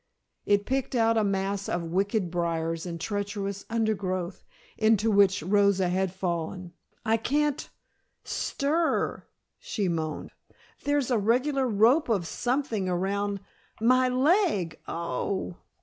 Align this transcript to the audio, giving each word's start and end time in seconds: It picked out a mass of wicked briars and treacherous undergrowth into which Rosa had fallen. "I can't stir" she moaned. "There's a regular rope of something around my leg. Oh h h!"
It 0.47 0.65
picked 0.65 0.95
out 0.95 1.15
a 1.15 1.23
mass 1.23 1.69
of 1.69 1.83
wicked 1.91 2.31
briars 2.31 2.87
and 2.87 2.99
treacherous 2.99 3.65
undergrowth 3.69 4.43
into 4.75 5.11
which 5.11 5.43
Rosa 5.43 5.89
had 5.89 6.11
fallen. 6.11 6.73
"I 7.05 7.17
can't 7.17 7.69
stir" 8.23 9.27
she 9.59 9.87
moaned. 9.87 10.31
"There's 10.85 11.11
a 11.11 11.19
regular 11.19 11.67
rope 11.67 12.09
of 12.09 12.25
something 12.25 12.89
around 12.89 13.41
my 13.79 14.09
leg. 14.09 14.79
Oh 14.87 15.49
h 15.49 15.53
h!" 15.53 15.57